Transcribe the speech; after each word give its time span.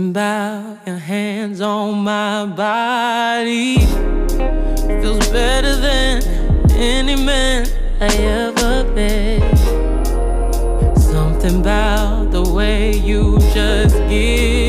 Point 0.00 0.14
2. 0.14 0.20
Something 0.20 0.22
about 0.22 0.86
your 0.86 0.96
hands 0.96 1.60
on 1.60 2.04
my 2.04 2.46
body 2.46 3.78
feels 5.02 5.28
better 5.28 5.76
than 5.76 6.22
any 6.72 7.16
man 7.16 7.66
I 8.00 8.06
ever 8.06 8.90
met. 8.94 9.58
Something 10.96 11.60
about 11.60 12.30
the 12.30 12.42
way 12.42 12.96
you 12.96 13.38
just 13.52 13.96
give 14.08 14.59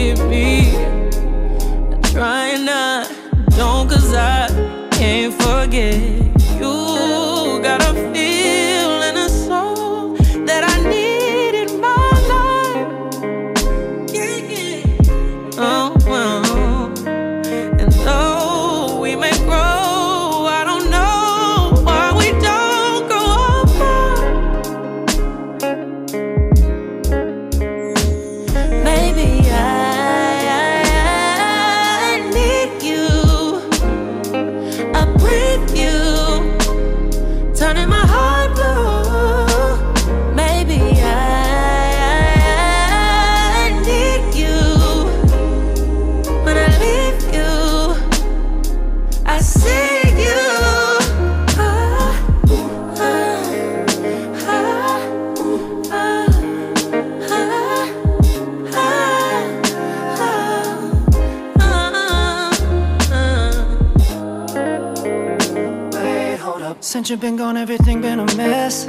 up. 66.72 66.84
Since 66.84 67.10
you've 67.10 67.20
been 67.20 67.36
gone, 67.36 67.58
everything 67.58 68.02
been 68.02 68.20
a 68.20 68.36
mess. 68.36 68.86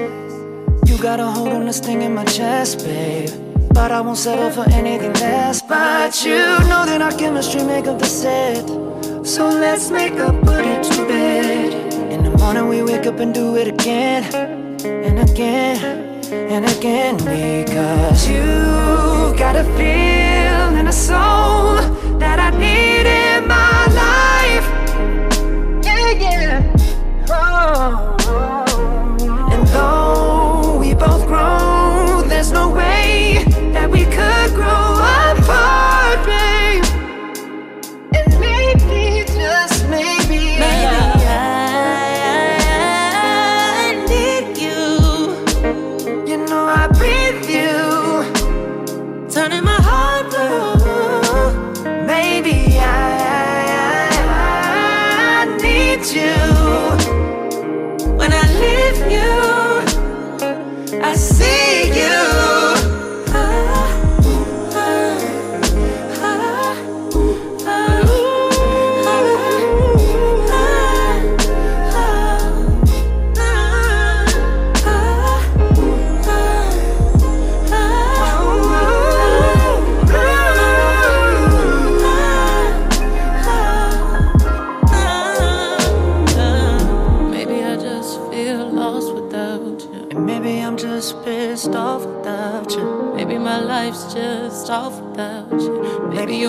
You 0.89 0.97
got 1.09 1.19
a 1.21 1.27
hold 1.27 1.49
on 1.49 1.67
this 1.67 1.81
thing 1.81 2.03
in 2.03 2.15
my 2.15 2.25
chest, 2.25 2.85
babe. 2.85 3.31
But 3.75 3.91
I 3.91 4.01
won't 4.01 4.19
settle 4.19 4.51
for 4.51 4.67
anything 4.71 5.15
less. 5.15 5.63
But 5.63 6.25
you 6.25 6.43
know 6.71 6.83
that 6.91 7.01
our 7.03 7.13
chemistry 7.13 7.63
make 7.65 7.87
up 7.87 7.99
the 7.99 8.11
set. 8.23 8.67
So 9.27 9.49
let's 9.49 9.91
make 9.91 10.17
up, 10.27 10.35
put 10.43 10.65
it 10.75 10.83
to 10.93 11.07
bed. 11.07 11.95
In 12.15 12.21
the 12.25 12.31
morning 12.31 12.69
we 12.69 12.83
wake 12.83 13.07
up 13.07 13.19
and 13.19 13.33
do 13.35 13.57
it 13.57 13.69
again, 13.69 14.23
and 15.09 15.19
again, 15.29 15.79
and 16.55 16.65
again. 16.77 17.17
Because 17.17 18.29
you 18.29 18.47
got 19.45 19.57
a 19.57 19.65
feel 19.79 20.67
and 20.79 20.89
a 20.89 20.97
soul 21.09 21.77
that 22.23 22.39
I 22.39 22.51
need 22.65 23.07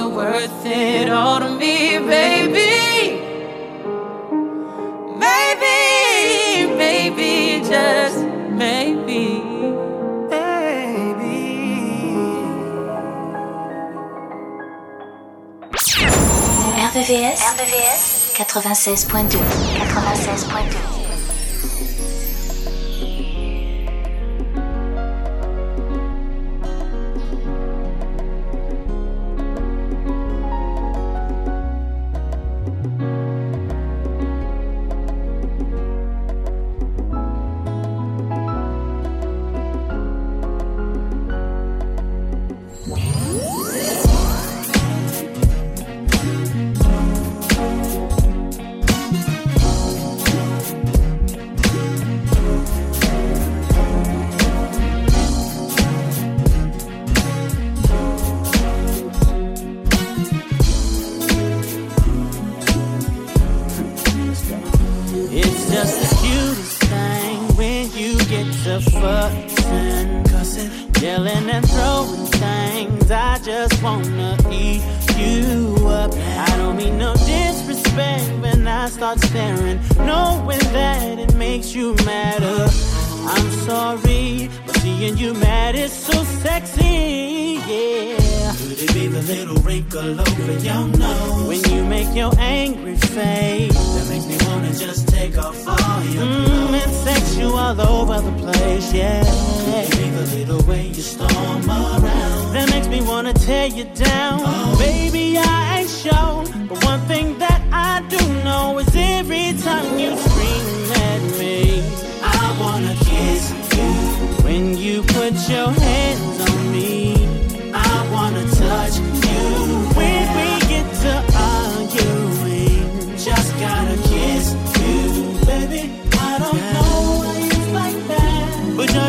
you're 0.03 0.15
worth 0.15 0.65
it 0.65 1.09
all 1.09 1.39
to 1.39 1.49
me, 1.57 1.97
baby. 1.99 3.21
Maybe, 5.17 6.67
maybe, 6.75 7.63
just 7.65 8.19
maybe. 8.49 9.39
Baby. 10.29 11.39
RVVS 16.89 17.41
96.2. 18.35 19.39
96.2. 19.77 21.02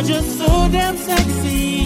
just 0.06 0.38
so 0.38 0.46
damn 0.70 0.96
sexy. 0.96 1.84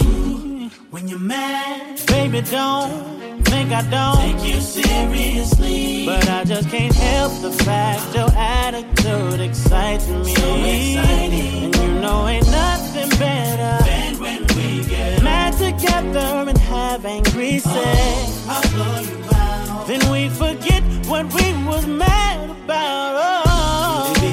When 0.91 1.07
you're 1.07 1.19
mad, 1.19 2.01
baby, 2.07 2.41
don't 2.41 3.43
think 3.45 3.71
I 3.71 3.81
don't 3.89 4.17
take 4.17 4.53
you 4.53 4.59
seriously. 4.59 6.05
But 6.05 6.27
I 6.29 6.43
just 6.43 6.69
can't 6.69 6.93
help 6.93 7.41
the 7.41 7.51
fact 7.63 8.15
your 8.15 8.29
attitude 8.35 9.39
excites 9.39 10.07
me. 10.07 10.35
So 10.35 10.55
exciting. 10.55 11.65
And 11.65 11.75
you 11.75 12.01
know 12.01 12.27
ain't 12.27 12.45
nothing 12.47 13.09
better 13.17 13.83
than 13.85 14.19
when 14.19 14.41
we 14.55 14.83
get 14.83 15.23
mad 15.23 15.53
together 15.53 16.49
and 16.49 16.57
have 16.57 17.05
angry 17.05 17.61
oh, 17.65 17.73
sex. 17.73 18.45
Oh, 18.47 18.49
I'll 18.49 18.69
blow 18.73 18.99
you 19.11 19.23
out. 19.33 19.87
Then 19.87 20.11
we 20.11 20.29
forget 20.29 20.83
what 21.07 21.25
we 21.33 21.53
was 21.65 21.87
mad 21.87 22.49
about. 22.49 23.45
Oh, 23.45 23.48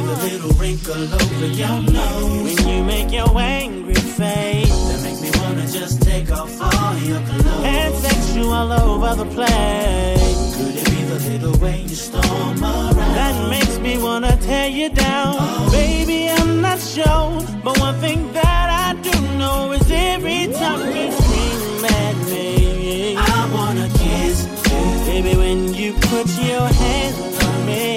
The 0.07 0.15
little 0.23 0.51
wrinkle 0.61 1.15
over 1.15 1.47
your 1.47 1.83
nose 1.83 2.55
when 2.57 2.69
you 2.69 2.85
make 2.85 3.11
your 3.11 3.37
angry 3.37 3.95
face. 3.95 4.71
That 4.89 5.01
makes 5.03 5.21
me 5.21 5.31
wanna 5.41 5.67
just 5.67 6.01
take 6.01 6.31
off 6.31 6.61
all 6.63 6.97
your 6.99 7.21
clothes 7.23 7.65
and 7.65 7.95
sex 7.97 8.37
you 8.37 8.45
all 8.49 8.71
over 8.71 9.25
the 9.25 9.29
place. 9.35 10.57
Could 10.57 10.77
it 10.77 10.89
be 10.95 11.03
the 11.11 11.19
little 11.31 11.59
way 11.59 11.83
you 11.83 11.97
storm 11.97 12.63
around 12.63 12.95
that 12.95 13.51
makes 13.51 13.79
me 13.81 13.99
wanna 13.99 14.37
tear 14.43 14.69
you 14.69 14.91
down? 14.91 15.35
Oh. 15.41 15.71
Baby, 15.73 16.31
I'm 16.31 16.61
not 16.61 16.79
sure, 16.79 17.43
but 17.65 17.77
one 17.81 17.99
thing 17.99 18.33
that 18.33 18.67
I 18.87 18.95
do 19.03 19.21
know 19.39 19.73
is 19.73 19.91
every 19.91 20.47
time 20.53 20.87
you 20.97 21.11
scream 21.11 21.85
at 21.85 22.17
me, 22.31 23.17
I 23.17 23.51
wanna 23.53 23.89
kiss 23.99 24.47
you. 24.71 25.05
Baby, 25.11 25.37
when 25.37 25.75
you 25.75 25.95
put 25.95 26.29
your 26.51 26.67
hands 26.69 27.45
on 27.45 27.67
me, 27.67 27.96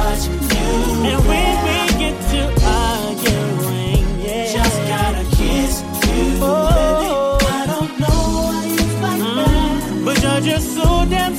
touch 0.00 0.26
you. 0.28 0.70
And 1.10 1.20
when 1.28 1.54
we 1.66 1.78
get 2.02 2.16
to 2.32 2.40
arguing, 2.64 4.04
yeah, 4.20 4.52
just 4.56 4.78
gotta 4.92 5.24
kiss 5.36 5.82
you. 6.06 6.38
Oh. 6.40 7.38
Baby, 7.38 7.52
I 7.58 7.62
don't 7.72 7.92
know 8.02 8.20
why 8.46 8.62
you 8.76 8.84
like 9.06 9.22
mm. 9.22 9.36
that, 9.38 10.02
but 10.04 10.16
you're 10.22 10.42
just 10.52 10.66
so 10.74 11.04
damn 11.08 11.34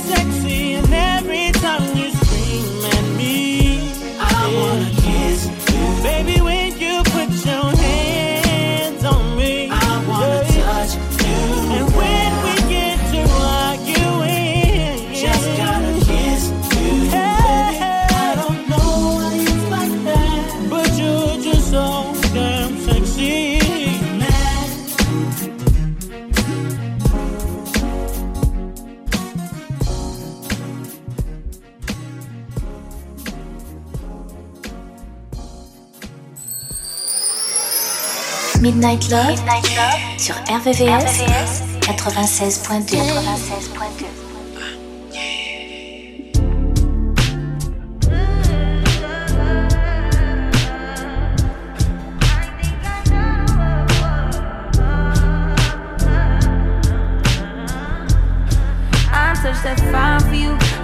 Midnight 38.82 39.10
Love, 39.12 39.28
Midnight 39.28 39.76
Love 39.76 40.18
sur 40.18 40.34
RVVS, 40.50 40.82
RVVS 40.88 41.62
96.2. 41.86 42.96
96.2. 42.96 44.06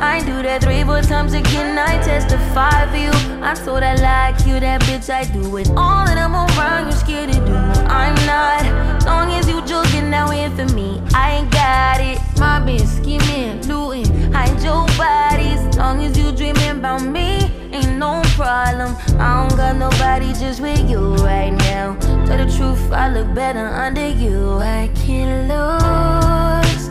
I 0.00 0.22
do 0.24 0.42
that 0.42 0.62
three, 0.62 0.84
four 0.84 1.00
times 1.02 1.32
again. 1.32 1.76
I 1.76 2.00
testify 2.00 2.86
for 2.86 2.96
you. 2.96 3.10
I 3.42 3.54
told 3.54 3.82
I 3.82 3.96
like 3.96 4.46
you, 4.46 4.60
that 4.60 4.82
bitch. 4.82 5.10
I 5.10 5.24
do 5.24 5.56
it 5.56 5.68
all, 5.70 6.06
and 6.06 6.16
I'm 6.16 6.36
around. 6.36 6.86
You 6.86 6.92
scared 6.92 7.32
to 7.32 7.40
do? 7.44 7.77
I'm 7.88 8.14
not. 8.26 9.04
Long 9.04 9.32
as 9.32 9.48
you 9.48 9.64
joking, 9.66 10.10
now 10.10 10.30
in 10.30 10.54
for 10.54 10.72
me. 10.74 11.02
I 11.14 11.38
ain't 11.38 11.50
got 11.50 12.00
it. 12.00 12.18
My 12.38 12.60
bitch 12.60 12.86
scheming, 12.86 13.66
looting, 13.66 14.32
hide 14.32 14.62
your 14.62 14.86
bodies. 14.96 15.76
Long 15.76 16.02
as 16.02 16.16
you 16.16 16.30
dreaming 16.32 16.78
about 16.78 17.02
me, 17.02 17.50
ain't 17.72 17.96
no 17.96 18.22
problem. 18.36 18.94
I 19.18 19.48
don't 19.48 19.56
got 19.56 19.76
nobody 19.76 20.32
just 20.34 20.60
with 20.60 20.88
you 20.88 21.14
right 21.16 21.50
now. 21.50 21.96
Tell 22.26 22.38
the 22.38 22.52
truth, 22.56 22.92
I 22.92 23.08
look 23.10 23.34
better 23.34 23.66
under 23.66 24.08
you. 24.08 24.58
I 24.58 24.90
can't 24.94 25.48
lose 25.48 26.88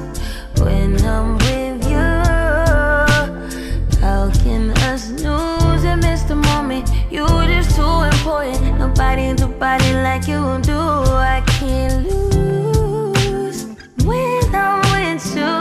when 0.60 1.00
I'm 1.06 1.38
with 1.38 1.90
you. 1.90 2.08
how 4.02 4.32
can 4.44 4.72
us 4.90 5.10
lose 5.12 5.57
You 7.18 7.26
just 7.48 7.76
too 7.76 8.04
important. 8.04 8.78
Nobody 8.78 9.34
do 9.34 9.48
body 9.48 9.92
like 9.92 10.28
you 10.28 10.62
do. 10.62 10.78
I 10.78 11.42
can't 11.48 12.06
lose 12.08 13.66
when 14.06 14.54
I'm 14.54 14.82
with 14.94 15.26
you. 15.36 15.56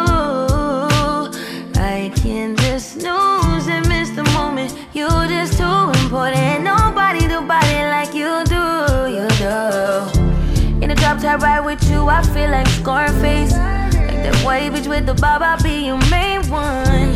I 1.80 2.12
can 2.14 2.56
just 2.56 3.00
snooze 3.00 3.68
and 3.68 3.88
miss 3.88 4.10
the 4.10 4.24
moment. 4.34 4.76
You 4.92 5.08
just 5.28 5.56
too 5.56 5.92
important. 6.02 6.62
Nobody 6.62 7.20
do 7.26 7.40
body 7.40 7.80
like 7.88 8.12
you 8.12 8.44
do. 8.44 8.64
You 9.16 9.26
do. 9.40 10.82
In 10.82 10.90
the 10.90 10.94
drop 10.94 11.22
top 11.22 11.40
ride 11.40 11.64
with 11.64 11.82
you, 11.90 12.06
I 12.06 12.22
feel 12.22 12.50
like 12.50 12.66
Scarface. 12.66 13.52
Like 13.52 14.20
that 14.24 14.36
white 14.44 14.72
bitch 14.72 14.86
with 14.86 15.06
the 15.06 15.14
bob, 15.14 15.40
I'll 15.40 15.62
be 15.62 15.86
your 15.86 15.96
main 16.10 16.46
one. 16.50 17.15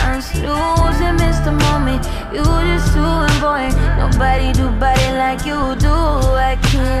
and 0.39 1.17
miss 1.19 1.39
the 1.39 1.51
moment? 1.51 2.05
You 2.33 2.43
just 2.43 2.93
too 2.93 3.03
important. 3.03 3.75
Nobody 3.97 4.53
do 4.53 4.69
body 4.79 5.11
like 5.17 5.45
you 5.45 5.75
do. 5.75 5.91
I 5.91 6.57
can't 6.61 7.00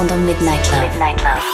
Sont 0.00 0.06
dans 0.06 0.16
Midnight 0.16 0.64
Love. 0.72 1.02
I 1.02 1.49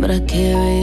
but 0.00 0.10
I 0.10 0.20
carry 0.20 0.81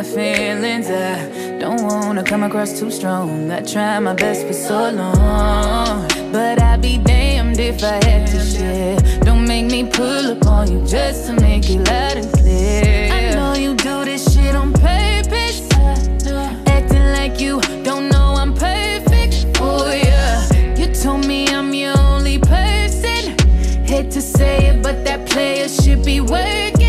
my 0.00 0.06
feelings. 0.06 0.88
I 0.88 1.58
Don't 1.58 1.82
wanna 1.82 2.22
come 2.22 2.42
across 2.42 2.78
too 2.78 2.90
strong. 2.90 3.50
I 3.50 3.60
try 3.60 3.98
my 4.00 4.14
best 4.14 4.46
for 4.46 4.54
so 4.54 4.90
long. 4.90 6.08
But 6.32 6.62
I'd 6.62 6.80
be 6.80 6.96
damned 6.96 7.60
if 7.60 7.82
I 7.84 7.98
had 8.06 8.26
to 8.28 8.40
share. 8.40 8.96
Don't 9.20 9.46
make 9.46 9.66
me 9.66 9.84
pull 9.84 10.24
up 10.32 10.46
on 10.46 10.72
you 10.72 10.80
just 10.86 11.26
to 11.26 11.32
make 11.34 11.68
it 11.68 11.80
loud 11.88 12.16
and 12.16 12.32
clear. 12.32 13.12
I 13.12 13.34
know 13.34 13.52
you 13.54 13.74
do 13.74 14.04
this 14.06 14.22
shit 14.32 14.54
on 14.54 14.72
purpose. 14.72 15.60
Uh, 15.76 16.64
acting 16.66 17.06
like 17.18 17.38
you 17.38 17.60
don't 17.82 18.08
know 18.08 18.28
I'm 18.42 18.54
perfect. 18.54 19.34
Oh 19.60 19.92
yeah. 19.92 20.48
You 20.78 20.86
told 20.94 21.26
me 21.26 21.48
I'm 21.48 21.74
your 21.74 21.98
only 21.98 22.38
person. 22.38 23.36
Hate 23.84 24.10
to 24.12 24.22
say 24.22 24.68
it, 24.68 24.82
but 24.82 25.04
that 25.04 25.28
player 25.28 25.68
should 25.68 26.02
be 26.04 26.20
working. 26.22 26.79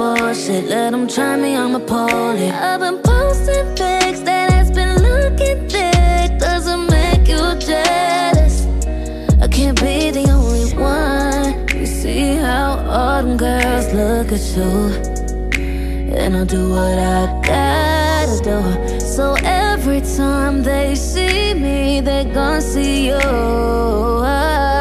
Bullshit, 0.00 0.64
let 0.64 0.92
them 0.92 1.06
try 1.06 1.36
me, 1.36 1.54
I'm 1.54 1.74
a 1.74 1.80
pole. 1.80 2.38
I've 2.68 2.80
been 2.80 2.98
posting 3.02 3.66
pics 3.76 4.20
that 4.28 4.50
has 4.50 4.70
been 4.70 4.94
looking 5.08 5.58
thick. 5.68 6.38
Doesn't 6.38 6.84
make 6.96 7.28
you 7.28 7.44
jealous. 7.68 8.54
I 9.44 9.46
can't 9.56 9.78
be 9.78 10.10
the 10.10 10.26
only 10.36 10.72
one. 10.74 11.68
You 11.78 11.84
see 11.84 12.36
how 12.46 12.68
all 12.96 13.22
them 13.22 13.36
girls 13.36 13.92
look 13.92 14.28
at 14.38 14.44
you. 14.56 14.72
And 16.20 16.34
I'll 16.34 16.46
do 16.46 16.70
what 16.70 16.98
I 16.98 17.20
gotta 17.52 18.38
do. 18.50 19.00
So 19.00 19.34
every 19.44 20.00
time 20.00 20.62
they 20.62 20.94
see 20.94 21.52
me, 21.52 22.00
they 22.00 22.24
gon' 22.24 22.62
see 22.62 23.08
you. 23.08 24.79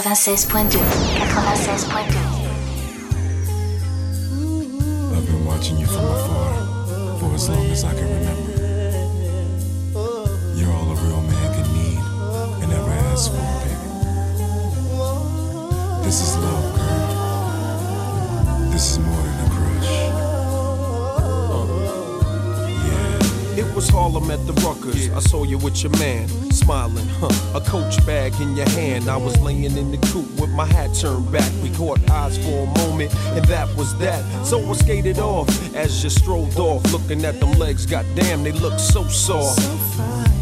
96.2 0.00 0.78
96.2 0.78 2.27
Harlem 24.28 24.40
at 24.40 24.46
the 24.46 24.60
Ruckers. 24.62 25.14
I 25.14 25.20
saw 25.20 25.44
you 25.44 25.58
with 25.58 25.82
your 25.82 25.92
man, 25.98 26.28
smiling, 26.50 27.06
huh? 27.20 27.58
A 27.58 27.60
coach 27.60 28.04
bag 28.06 28.34
in 28.40 28.56
your 28.56 28.68
hand. 28.70 29.08
I 29.08 29.16
was 29.16 29.38
laying 29.40 29.64
in 29.64 29.90
the 29.90 29.98
coupe 30.08 30.30
with 30.40 30.50
my 30.50 30.66
hat 30.66 30.94
turned 30.94 31.30
back. 31.32 31.50
We 31.62 31.70
caught 31.70 31.98
eyes 32.10 32.38
for 32.38 32.64
a 32.64 32.78
moment, 32.78 33.14
and 33.36 33.44
that 33.46 33.74
was 33.76 33.96
that. 33.98 34.22
So 34.44 34.58
I 34.68 34.72
skated 34.74 35.18
off 35.18 35.48
as 35.74 36.02
you 36.02 36.10
strolled 36.10 36.58
off, 36.58 36.92
looking 36.92 37.24
at 37.24 37.40
them 37.40 37.52
legs. 37.52 37.86
Goddamn, 37.86 38.44
they 38.44 38.52
look 38.52 38.78
so 38.78 39.04
soft. 39.08 40.27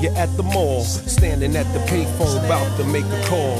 I 0.00 0.02
saw 0.02 0.08
you 0.08 0.16
at 0.16 0.36
the 0.36 0.42
mall, 0.42 0.82
standing 0.82 1.56
at 1.56 1.70
the 1.74 1.78
payphone, 1.80 2.44
about 2.44 2.76
to 2.78 2.84
make 2.84 3.04
a 3.04 3.26
call. 3.26 3.58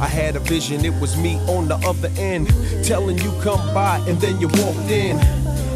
I 0.00 0.08
had 0.08 0.34
a 0.36 0.40
vision, 0.40 0.84
it 0.84 0.92
was 1.00 1.16
me 1.16 1.36
on 1.48 1.68
the 1.68 1.76
other 1.76 2.10
end, 2.16 2.48
telling 2.84 3.18
you 3.18 3.32
come 3.40 3.60
by, 3.72 3.98
and 4.08 4.20
then 4.20 4.40
you 4.40 4.48
walked 4.48 4.90
in. 4.90 5.16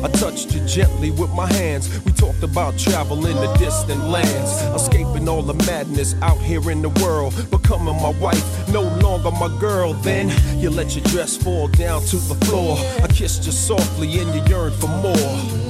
I 0.03 0.09
touched 0.09 0.53
you 0.53 0.67
gently 0.67 1.11
with 1.11 1.31
my 1.31 1.47
hands. 1.53 1.89
We 2.05 2.13
talked 2.13 2.43
about 2.43 2.79
travel 2.79 3.25
in 3.27 3.37
the 3.37 3.55
distant 3.59 4.03
lands, 4.09 4.51
escaping 4.75 5.29
all 5.29 5.43
the 5.43 5.55
madness 5.67 6.15
out 6.23 6.39
here 6.39 6.71
in 6.71 6.83
the 6.83 6.91
world. 7.05 7.35
Becoming 7.51 7.97
my 8.03 8.13
wife, 8.21 8.69
no 8.69 8.83
longer 8.83 9.31
my 9.31 9.49
girl. 9.61 9.93
Then 9.95 10.31
you 10.59 10.71
let 10.71 10.97
your 10.97 11.05
dress 11.05 11.37
fall 11.37 11.69
down 11.69 12.03
to 12.07 12.17
the 12.17 12.35
floor. 12.47 12.79
I 13.03 13.09
kissed 13.09 13.45
you 13.45 13.53
softly 13.53 14.19
and 14.19 14.35
you 14.35 14.43
yearned 14.47 14.75
for 14.75 14.89
more. 14.89 15.70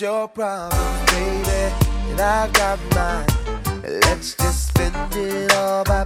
your 0.00 0.28
problems, 0.28 1.10
baby, 1.10 1.74
and 2.10 2.20
I've 2.20 2.52
got 2.52 2.78
mine. 2.94 3.26
Let's 3.82 4.34
just 4.34 4.68
spend 4.68 4.94
it 5.14 5.52
all 5.54 5.84
by 5.84 6.05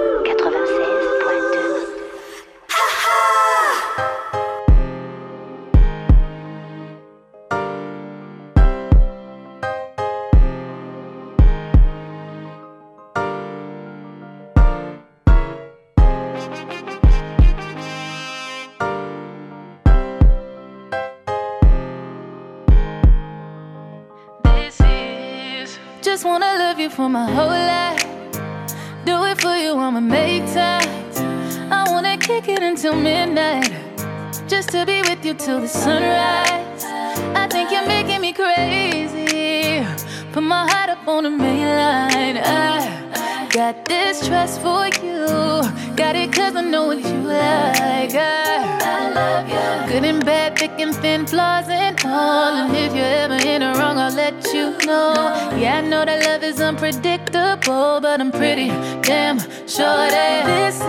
for 26.91 27.07
my 27.07 27.25
whole 27.25 27.47
life. 27.47 28.03
Do 29.05 29.23
it 29.23 29.39
for 29.39 29.55
you, 29.55 29.73
I'ma 29.77 30.01
make 30.01 30.45
time. 30.53 30.89
I 31.71 31.85
wanna 31.89 32.17
kick 32.17 32.49
it 32.49 32.61
until 32.61 32.95
midnight. 32.95 33.71
Just 34.47 34.69
to 34.69 34.85
be 34.85 35.01
with 35.01 35.23
you 35.25 35.33
till 35.33 35.61
the 35.61 35.67
sunrise. 35.67 36.83
I 37.33 37.47
think 37.49 37.71
you're 37.71 37.87
making 37.87 38.21
me 38.21 38.33
crazy. 38.33 39.85
Put 40.33 40.43
my 40.43 40.69
heart 40.69 40.89
up 40.89 41.07
on 41.07 41.23
the 41.23 41.29
main 41.29 41.67
line. 41.67 42.37
I 42.37 43.47
got 43.51 43.85
this 43.85 44.27
trust 44.27 44.61
for 44.61 44.87
you. 45.03 45.61
Got 46.01 46.15
it 46.15 46.33
cause 46.33 46.55
I 46.55 46.61
know 46.61 46.87
what 46.87 46.97
you 46.97 47.21
like. 47.21 48.15
I, 48.15 48.79
I 48.81 49.13
love 49.13 49.47
you. 49.47 49.93
Good 49.93 50.03
and 50.03 50.25
bad, 50.25 50.57
thick 50.57 50.71
and 50.79 50.95
thin, 50.95 51.27
flaws 51.27 51.69
and 51.69 51.95
all. 52.03 52.55
And 52.55 52.75
if 52.75 52.95
you're 52.95 53.05
ever 53.05 53.35
in 53.47 53.61
a 53.61 53.75
wrong, 53.75 53.99
I'll 53.99 54.11
let 54.11 54.43
you 54.51 54.71
know. 54.87 55.13
Yeah, 55.55 55.77
I 55.77 55.81
know 55.81 56.03
that 56.03 56.25
love 56.25 56.43
is 56.43 56.59
unpredictable, 56.59 57.99
but 58.01 58.19
I'm 58.19 58.31
pretty 58.31 58.69
damn 59.03 59.37
sure 59.67 60.09
that 60.15 60.47
this 60.47 60.81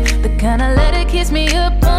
is 0.00 0.22
the 0.22 0.30
kind 0.38 0.62
of 0.62 0.74
letter 0.74 1.04
kiss 1.06 1.30
me 1.30 1.54
up 1.54 1.89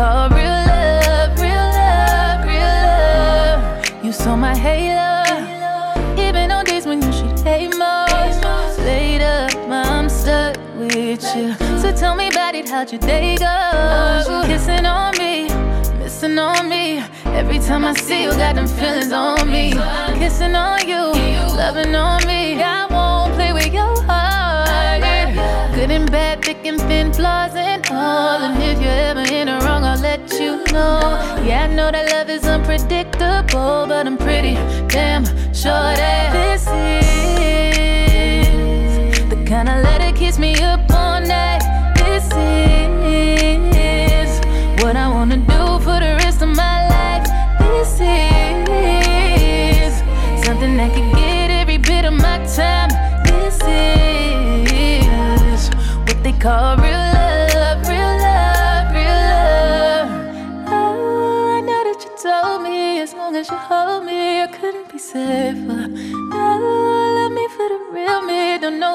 what 0.00 0.28
they 0.30 0.30
call 0.30 0.30
real 0.30 0.46
love, 0.46 1.40
real 1.40 1.68
love, 1.78 2.46
real 2.46 2.82
love. 2.88 4.04
You 4.04 4.12
saw 4.12 4.36
my 4.36 4.56
halo, 4.56 5.24
even 6.18 6.50
on 6.50 6.64
days 6.64 6.86
when 6.86 7.02
you 7.02 7.12
should 7.12 7.38
hate 7.40 7.76
most. 7.76 8.44
Up, 9.20 9.54
I'm 9.68 10.08
stuck 10.08 10.56
with 10.76 11.22
you. 11.36 11.54
So 11.78 11.92
tell 11.92 12.14
me 12.14 12.28
about 12.28 12.54
it, 12.54 12.68
how'd 12.68 12.90
your 12.90 13.00
day 13.00 13.36
go? 13.36 14.42
Kissing 14.46 14.86
on 14.86 15.16
me, 15.18 15.48
missing 15.98 16.38
on 16.38 16.68
me. 16.68 17.02
Every 17.26 17.58
time 17.58 17.84
I 17.84 17.92
see 17.94 18.22
you, 18.24 18.30
got 18.30 18.54
them 18.54 18.66
feelings 18.66 19.12
on 19.12 19.50
me. 19.50 19.72
Kissing 20.18 20.54
on 20.54 20.88
you, 20.88 21.12
loving 21.56 21.94
on 21.94 22.26
me. 22.26 22.89
And 25.90 26.08
bad, 26.08 26.44
thick 26.44 26.64
and 26.66 26.80
thin, 26.82 27.12
flaws 27.12 27.52
and 27.56 27.84
all. 27.90 28.38
And 28.38 28.62
if 28.62 28.80
you're 28.80 28.92
ever 29.10 29.22
in 29.22 29.48
a 29.48 29.58
wrong, 29.64 29.82
I'll 29.82 29.98
let 29.98 30.32
you 30.34 30.62
know. 30.72 31.18
Yeah, 31.44 31.66
I 31.68 31.74
know 31.74 31.90
that 31.90 32.08
love 32.12 32.30
is 32.30 32.44
unpredictable, 32.44 33.86
but 33.88 34.06
I'm 34.06 34.16
pretty 34.16 34.54
damn 34.86 35.24
sure 35.52 35.92
that 36.02 36.32
this 36.32 36.68
is 36.68 36.99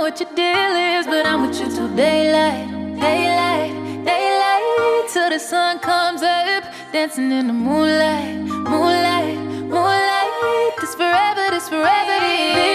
what 0.06 0.20
your 0.20 0.30
deal 0.36 1.00
is, 1.00 1.08
but 1.08 1.26
I'm 1.26 1.48
with 1.48 1.60
you 1.60 1.65
till 1.65 1.88
daylight, 1.96 2.69
daylight, 3.00 3.73
daylight, 4.06 5.10
till 5.12 5.32
the 5.32 5.40
sun 5.40 5.79
comes 5.79 6.21
up, 6.21 6.63
dancing 6.94 7.32
in 7.32 7.48
the 7.48 7.54
moonlight, 7.54 8.38
moonlight, 8.38 9.36
moonlight. 9.65 10.73
This 10.79 10.94
forever, 10.94 11.46
this 11.50 11.67
forever, 11.69 12.19
this 12.21 12.75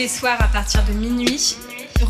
les 0.00 0.08
soirs 0.08 0.40
à 0.40 0.48
partir 0.48 0.82
de 0.86 0.92
minuit, 0.92 1.58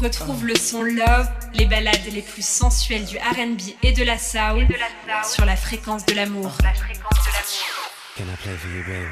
retrouve 0.01 0.47
le 0.47 0.55
son 0.55 0.85
Love, 0.85 1.29
les 1.55 1.67
balades 1.67 2.07
les 2.13 2.23
plus 2.23 2.47
sensuelles 2.47 3.05
du 3.05 3.19
RB 3.19 3.61
et 3.83 3.91
de 3.91 4.05
la 4.05 4.17
soul 4.17 4.69
sur 5.25 5.45
la 5.45 5.57
fréquence 5.57 6.07
de 6.07 6.15
l'amour. 6.15 6.53
Can 8.17 8.23
I 8.23 8.37
play 8.45 8.55
for 8.55 8.69
you, 8.71 8.85
baby? 8.85 9.09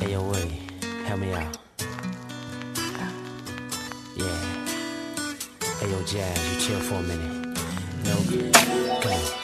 Hey, 0.00 0.16
way, 0.16 0.60
help 1.08 1.18
me 1.18 1.34
out. 1.34 1.58
Yeah. 4.16 4.26
Hey, 5.80 5.90
yo, 5.90 5.98
Jazz, 6.06 6.38
you 6.52 6.60
chill 6.60 6.78
for 6.78 6.94
a 6.94 7.02
minute. 7.02 7.58
No 8.04 8.14
good. 8.30 8.52
Go. 9.02 9.43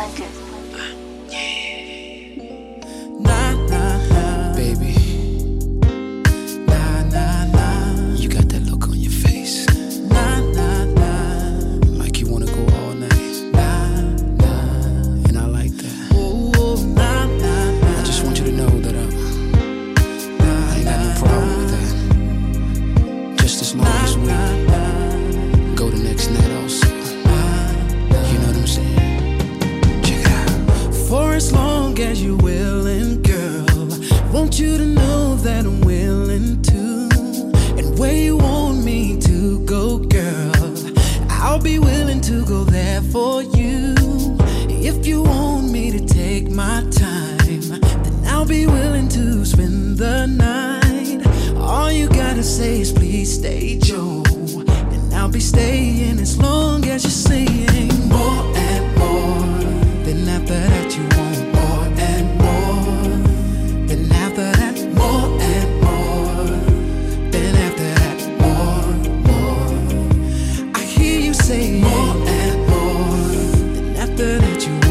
that 74.39 74.65
you 74.67 74.90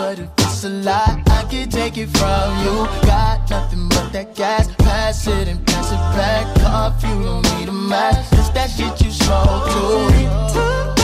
but 0.00 0.18
if 0.18 0.30
it's 0.38 0.64
a 0.64 0.70
lie, 0.70 1.22
I 1.26 1.42
can 1.50 1.68
take 1.68 1.98
it 1.98 2.08
from 2.08 2.48
you. 2.64 2.76
Got 3.06 3.50
nothing 3.50 3.86
but 3.90 4.10
that 4.14 4.34
gas. 4.34 4.74
Pass 4.76 5.26
it 5.26 5.46
and 5.46 5.64
pass 5.66 5.92
it 5.92 6.02
back. 6.16 6.46
Cough, 6.60 7.02
you 7.02 7.22
don't 7.22 7.42
need 7.58 7.68
a 7.68 7.72
mask. 7.72 8.32
It's 8.32 8.48
that 8.50 8.70
shit 8.70 8.98
you 9.02 9.10
smoke 9.10 9.66
too. 9.74 10.99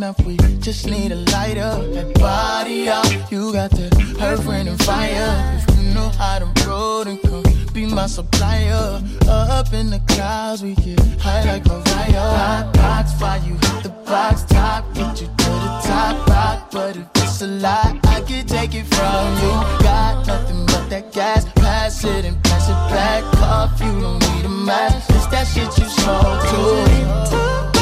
enough, 0.00 0.24
we 0.24 0.34
just 0.60 0.86
need 0.86 1.12
a 1.12 1.20
lighter. 1.32 1.72
That 1.92 2.14
body 2.14 2.88
up, 2.88 3.04
you 3.30 3.52
got 3.52 3.70
that 3.72 3.92
hurt, 4.18 4.40
friend, 4.40 4.66
and 4.66 4.82
fire. 4.82 5.60
If 5.68 5.76
you 5.76 5.92
know 5.92 6.08
how 6.16 6.38
to 6.38 6.48
roll, 6.66 7.02
and 7.02 7.20
come 7.20 7.42
be 7.74 7.84
my 7.84 8.06
supplier. 8.06 9.02
Up 9.28 9.72
in 9.74 9.90
the 9.90 10.00
clouds, 10.08 10.62
we 10.62 10.74
get 10.74 10.98
high 11.20 11.44
like 11.44 11.66
a 11.66 11.82
fire. 11.90 12.28
Hot 12.40 12.72
box, 12.72 13.12
fire, 13.20 13.42
you 13.46 13.52
hit 13.52 13.82
the 13.82 13.90
box 14.06 14.44
top? 14.44 14.84
Get 14.94 15.20
you 15.20 15.26
to 15.26 15.50
the 15.64 15.70
top 15.84 16.26
rock, 16.28 16.70
but 16.72 16.96
if 16.96 17.06
it's 17.16 17.42
a 17.42 17.46
lie, 17.46 18.00
I 18.04 18.22
can 18.22 18.46
take 18.46 18.74
it 18.74 18.86
from 18.94 19.26
you. 19.42 19.52
Got 19.84 20.26
nothing 20.26 20.64
but 20.64 20.88
that 20.88 21.12
gas, 21.12 21.44
pass 21.56 22.04
it 22.04 22.24
and 22.24 22.42
pass 22.42 22.68
it 22.68 22.80
back. 22.94 23.22
Off, 23.42 23.78
you 23.78 24.00
don't 24.00 24.18
need 24.34 24.46
a 24.46 24.48
mask. 24.48 25.10
It's 25.10 25.26
that 25.26 25.46
shit 25.46 25.76
you 25.76 25.84
smoke 25.84 26.40
too. 26.48 27.79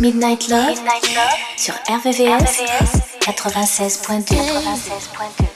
Midnight 0.00 0.48
Love, 0.48 0.68
Midnight 0.68 1.14
Love 1.14 1.38
sur 1.56 1.74
RVVS, 1.88 2.60
RVVS 2.60 3.18
96.2. 3.20 4.34
96.2. 4.34 5.47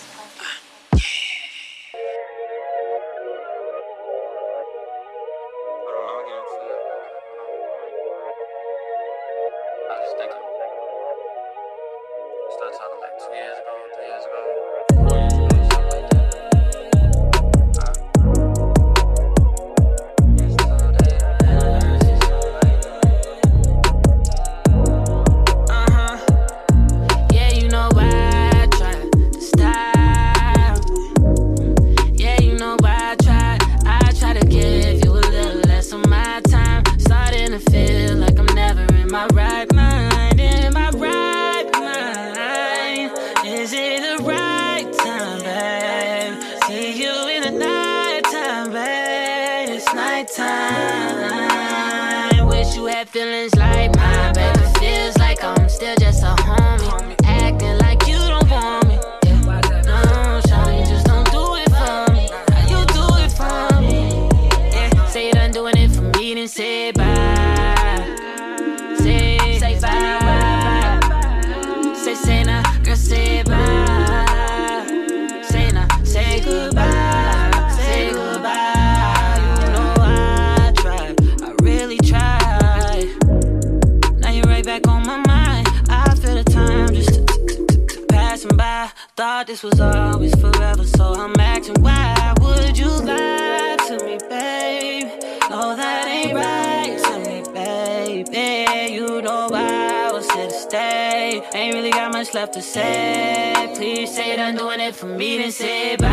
Ain't 101.54 101.74
really 101.74 101.90
got 101.90 102.12
much 102.12 102.32
left 102.34 102.54
to 102.54 102.62
say. 102.62 103.52
Please 103.74 104.14
say 104.14 104.36
done 104.36 104.56
doing 104.56 104.80
it 104.80 104.94
for 104.94 105.06
me, 105.06 105.38
then 105.38 105.52
say 105.52 105.96
bye. 105.96 106.08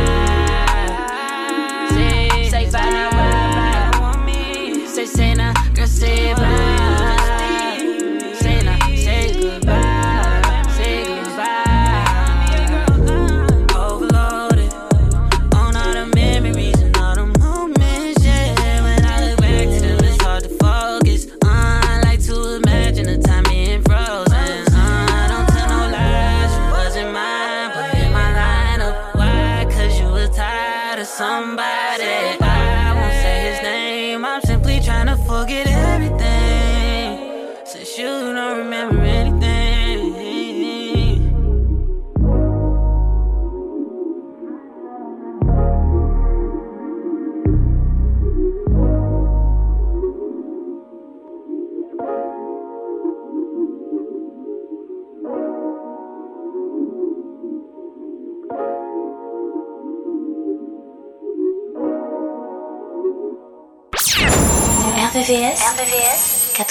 Say, 1.92 2.50
say 2.50 2.66
bye, 2.72 3.10
bye, 3.12 4.26
bye. 4.26 4.86
Say, 4.88 5.06
say 5.06 5.34
now, 5.36 5.54
girl, 5.74 5.88
say 5.88 6.34
bye. 6.34 6.89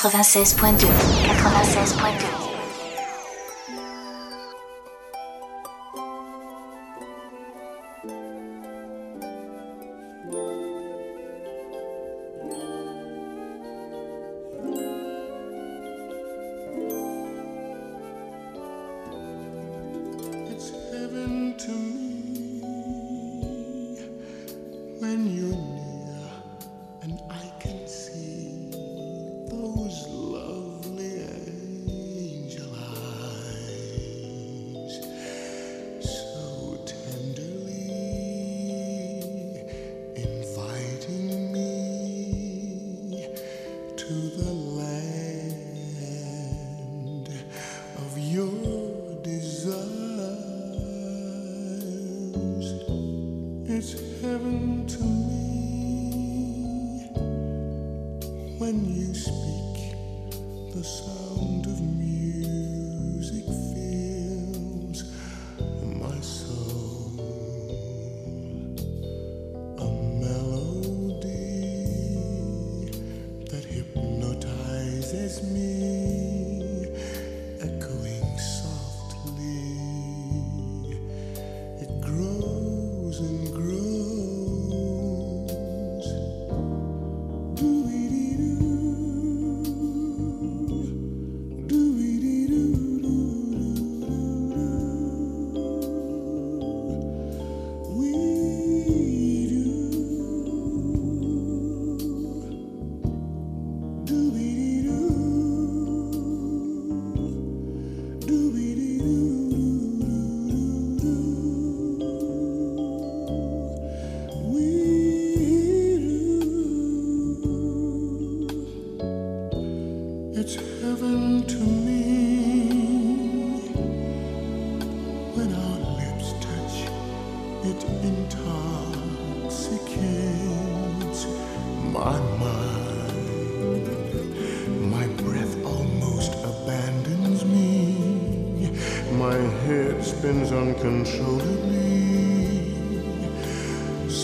96.2. 0.09 0.89
96.2. 1.27 2.48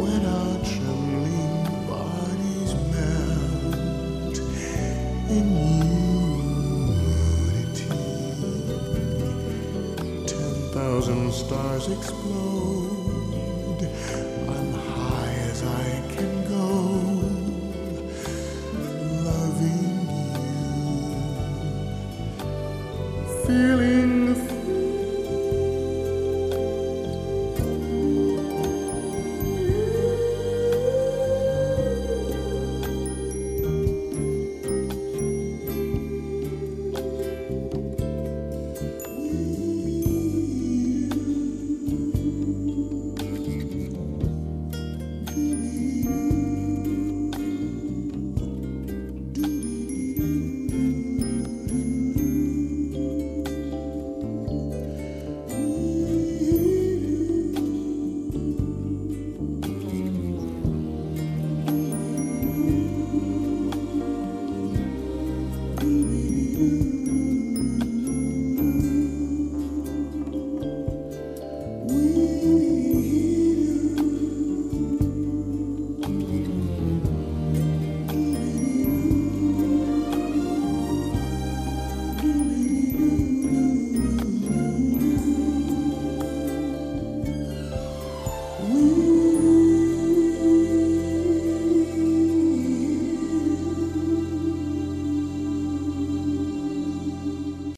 when 0.00 0.22
our 0.38 0.56
trembling 0.72 1.56
bodies 1.92 2.72
melt 2.92 4.36
in 5.36 5.46
unity. 6.72 8.00
Ten 10.26 10.54
thousand 10.72 11.32
stars 11.32 11.84
explode. 11.96 12.81